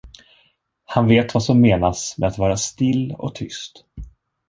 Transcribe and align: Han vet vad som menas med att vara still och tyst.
Han 0.85 1.07
vet 1.07 1.33
vad 1.33 1.43
som 1.43 1.61
menas 1.61 2.15
med 2.17 2.27
att 2.27 2.37
vara 2.37 2.57
still 2.57 3.15
och 3.19 3.35
tyst. 3.35 3.85